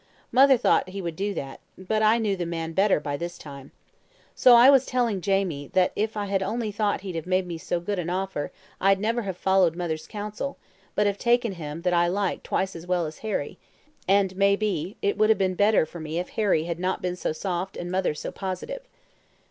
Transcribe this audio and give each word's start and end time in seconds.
Mother 0.31 0.57
thought 0.57 0.89
he 0.89 0.99
would 1.03 1.15
do 1.15 1.31
that, 1.35 1.59
but 1.77 2.01
I 2.01 2.17
knew 2.17 2.35
the 2.35 2.43
man 2.47 2.73
better 2.73 2.99
by 2.99 3.17
this 3.17 3.37
time. 3.37 3.71
So 4.33 4.55
I 4.55 4.67
was 4.67 4.83
telling 4.87 5.21
Jamie 5.21 5.67
that 5.73 5.91
if 5.95 6.17
I 6.17 6.25
had 6.25 6.41
only 6.41 6.71
thought 6.71 7.01
he'd 7.01 7.13
have 7.13 7.27
made 7.27 7.45
me 7.45 7.59
so 7.59 7.79
good 7.79 7.99
an 7.99 8.09
offer 8.09 8.51
I'd 8.79 8.99
never 8.99 9.21
have 9.21 9.37
followed 9.37 9.75
mother's 9.75 10.07
counsel, 10.07 10.57
but 10.95 11.05
have 11.05 11.19
taken 11.19 11.51
him 11.51 11.83
that 11.83 11.93
I 11.93 12.07
liked 12.07 12.43
twice 12.45 12.75
as 12.75 12.87
well 12.87 13.05
as 13.05 13.19
Harry; 13.19 13.59
and, 14.07 14.35
may 14.35 14.55
be, 14.55 14.97
it 15.03 15.19
would 15.19 15.29
have 15.29 15.37
been 15.37 15.53
better 15.53 15.85
for 15.85 15.99
me 15.99 16.17
if 16.17 16.29
Harry 16.29 16.63
had 16.63 16.79
not 16.79 17.03
been 17.03 17.15
so 17.15 17.31
soft 17.31 17.77
and 17.77 17.91
mother 17.91 18.15
so 18.15 18.31
positive. 18.31 18.81